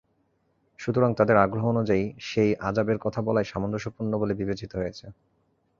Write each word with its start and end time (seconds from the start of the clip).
সুতরাং 0.79 1.09
তাদের 1.13 1.37
আগ্রহ 1.37 1.63
অনুযায়ী 1.69 2.03
সেই 2.21 2.51
আযাবের 2.59 2.97
কথা 2.97 3.19
বলাই 3.21 3.45
সামঞ্জস্যপূর্ণ 3.45 4.11
বলে 4.17 4.33
বিবেচিত 4.33 4.71
হয়েছে। 4.75 5.05